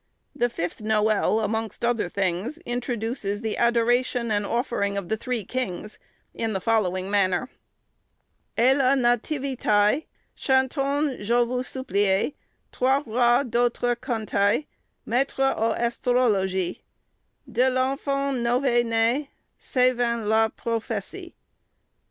The 0.35 0.49
fifth 0.49 0.79
noël, 0.79 1.45
amongst 1.45 1.85
other 1.85 2.09
things, 2.09 2.57
introduces 2.65 3.41
the 3.43 3.55
adoration 3.55 4.31
and 4.31 4.47
offering 4.47 4.97
of 4.97 5.09
the 5.09 5.15
Three 5.15 5.45
Kings, 5.45 5.99
in 6.33 6.53
the 6.53 6.59
following 6.59 7.11
manner. 7.11 7.49
"Ai 8.57 8.73
lai 8.73 8.95
Nativitati, 8.95 10.07
Chanton, 10.35 11.21
je 11.23 11.43
vo 11.45 11.59
suplie, 11.61 12.33
Troi 12.73 13.03
Roi 13.05 13.43
d'autre 13.43 13.95
contai, 13.95 14.65
Moitre 15.05 15.53
au 15.55 15.75
estrôlôgie, 15.75 16.79
De 17.47 17.69
l'anfan 17.69 18.41
nôvea 18.41 18.83
nai 18.83 19.29
Saivein 19.59 20.27
lai 20.27 20.47
prôfecie. 20.47 21.33